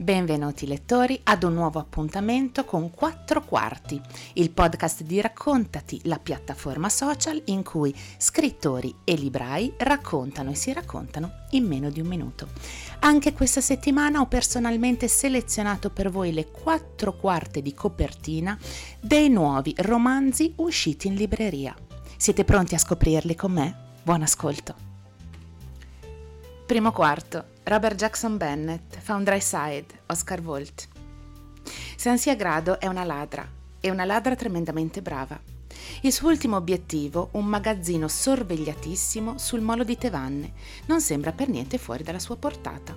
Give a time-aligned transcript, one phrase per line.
[0.00, 4.00] Benvenuti lettori ad un nuovo appuntamento con Quattro Quarti,
[4.32, 10.72] il podcast di Raccontati, la piattaforma social in cui scrittori e librai raccontano e si
[10.72, 12.48] raccontano in meno di un minuto.
[13.00, 18.58] Anche questa settimana ho personalmente selezionato per voi le quattro quarte di copertina
[18.98, 21.76] dei nuovi romanzi usciti in libreria.
[22.16, 23.76] Siete pronti a scoprirli con me?
[24.02, 24.74] Buon ascolto!
[26.64, 30.88] Primo quarto Robert Jackson Bennett, Found Dry Side, Oscar Volt.
[31.94, 33.46] Sansia Grado è una ladra,
[33.78, 35.38] e una ladra tremendamente brava.
[36.00, 40.52] Il suo ultimo obiettivo, un magazzino sorvegliatissimo sul molo di Tevanne,
[40.86, 42.96] non sembra per niente fuori dalla sua portata.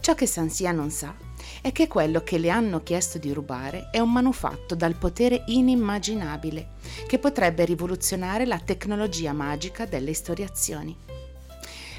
[0.00, 1.14] Ciò che Sansia non sa
[1.60, 6.74] è che quello che le hanno chiesto di rubare è un manufatto dal potere inimmaginabile,
[7.06, 10.96] che potrebbe rivoluzionare la tecnologia magica delle istoriazioni.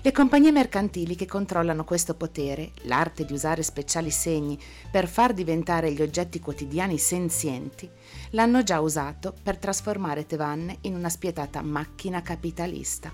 [0.03, 5.91] Le compagnie mercantili che controllano questo potere, l'arte di usare speciali segni per far diventare
[5.91, 7.87] gli oggetti quotidiani senzienti,
[8.31, 13.13] l'hanno già usato per trasformare Tevanne in una spietata macchina capitalista.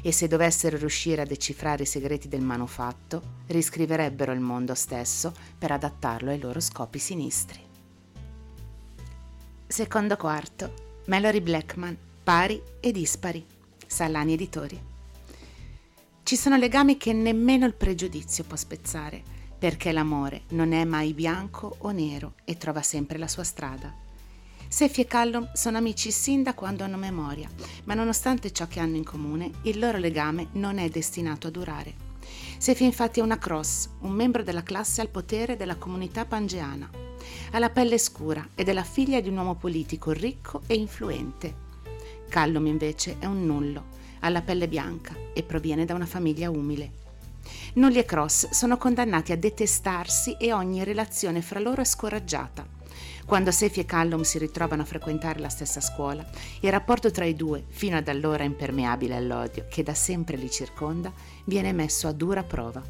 [0.00, 5.72] E se dovessero riuscire a decifrare i segreti del manufatto, riscriverebbero il mondo stesso per
[5.72, 7.58] adattarlo ai loro scopi sinistri.
[9.66, 13.44] Secondo quarto, Mallory Blackman, pari e dispari,
[13.84, 14.94] Sallani Editori.
[16.26, 19.22] Ci sono legami che nemmeno il pregiudizio può spezzare,
[19.56, 23.94] perché l'amore non è mai bianco o nero e trova sempre la sua strada.
[24.66, 27.48] Seffi e Callum sono amici sin da quando hanno memoria,
[27.84, 31.94] ma nonostante ciò che hanno in comune, il loro legame non è destinato a durare.
[32.58, 36.90] Seffi infatti è una cross, un membro della classe al potere della comunità pangeana.
[37.52, 41.65] Ha la pelle scura ed è la figlia di un uomo politico ricco e influente.
[42.28, 43.84] Callum invece è un nullo,
[44.20, 47.04] ha la pelle bianca e proviene da una famiglia umile.
[47.74, 52.66] Nulli e Cross sono condannati a detestarsi e ogni relazione fra loro è scoraggiata.
[53.24, 56.24] Quando Sefi e Callum si ritrovano a frequentare la stessa scuola,
[56.60, 61.12] il rapporto tra i due, fino ad allora impermeabile all'odio che da sempre li circonda,
[61.44, 62.82] viene messo a dura prova.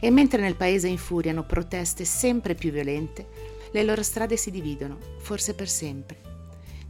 [0.00, 3.28] E mentre nel paese infuriano proteste sempre più violente,
[3.70, 6.29] le loro strade si dividono, forse per sempre.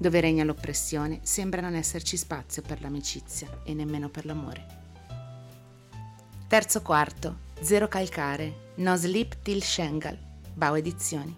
[0.01, 4.67] Dove regna l'oppressione sembra non esserci spazio per l'amicizia e nemmeno per l'amore.
[6.49, 10.19] Terzo quarto, Zero Calcare, No Sleep Till Schengal,
[10.55, 11.37] Bau Edizioni.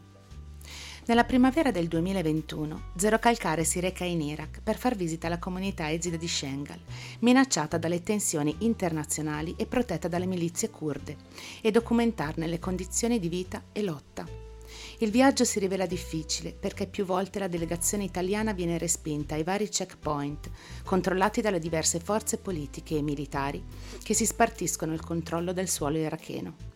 [1.07, 5.91] Nella primavera del 2021, Zero Calcare si reca in Iraq per far visita alla comunità
[5.91, 6.79] esida di Schengal,
[7.19, 11.17] minacciata dalle tensioni internazionali e protetta dalle milizie kurde,
[11.61, 14.52] e documentarne le condizioni di vita e lotta.
[14.99, 19.69] Il viaggio si rivela difficile perché più volte la delegazione italiana viene respinta ai vari
[19.69, 20.51] checkpoint,
[20.85, 23.63] controllati dalle diverse forze politiche e militari
[24.03, 26.72] che si spartiscono il controllo del suolo iracheno.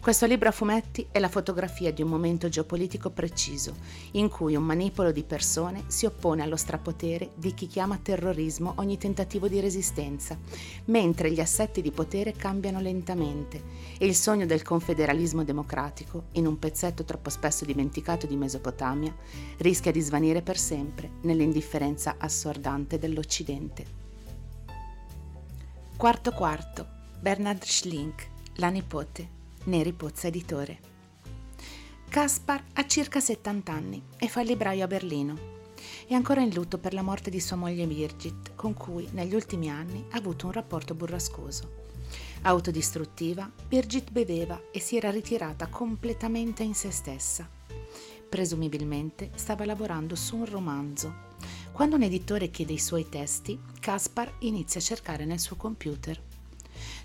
[0.00, 3.74] Questo libro a fumetti è la fotografia di un momento geopolitico preciso,
[4.12, 8.98] in cui un manipolo di persone si oppone allo strapotere di chi chiama terrorismo ogni
[8.98, 10.36] tentativo di resistenza,
[10.86, 13.62] mentre gli assetti di potere cambiano lentamente
[13.98, 19.14] e il sogno del confederalismo democratico, in un pezzetto troppo spesso dimenticato di Mesopotamia,
[19.58, 24.00] rischia di svanire per sempre nell'indifferenza assordante dell'Occidente.
[25.96, 26.86] Quarto quarto,
[27.20, 29.40] Bernard Schlink, la nipote.
[29.64, 30.80] Neri Pozza Editore.
[32.08, 35.38] Caspar ha circa 70 anni e fa il libraio a Berlino.
[36.04, 39.70] È ancora in lutto per la morte di sua moglie Birgit, con cui negli ultimi
[39.70, 41.80] anni ha avuto un rapporto burrascoso.
[42.42, 47.48] Autodistruttiva, Birgit beveva e si era ritirata completamente in se stessa.
[48.28, 51.30] Presumibilmente stava lavorando su un romanzo.
[51.70, 56.20] Quando un editore chiede i suoi testi, Caspar inizia a cercare nel suo computer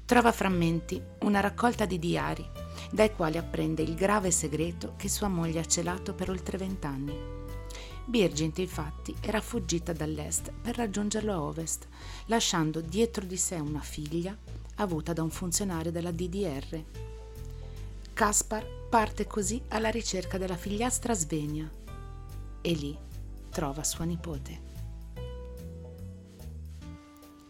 [0.07, 2.49] Trova frammenti, una raccolta di diari,
[2.93, 7.13] dai quali apprende il grave segreto che sua moglie ha celato per oltre vent'anni.
[8.05, 11.89] Birgit, infatti, era fuggita dall'est per raggiungerlo a ovest,
[12.27, 14.33] lasciando dietro di sé una figlia
[14.75, 16.81] avuta da un funzionario della DDR.
[18.13, 21.69] Kaspar parte così alla ricerca della figliastra Svenia
[22.61, 22.97] e lì
[23.49, 24.61] trova sua nipote.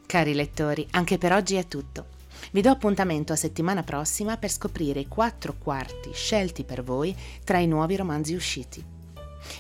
[0.07, 2.15] Cari lettori, anche per oggi è tutto.
[2.57, 7.59] Vi do appuntamento a settimana prossima per scoprire i quattro quarti scelti per voi tra
[7.59, 8.83] i nuovi romanzi usciti.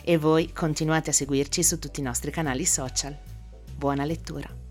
[0.03, 3.15] E voi continuate a seguirci su tutti i nostri canali social.
[3.75, 4.66] Buona lettura!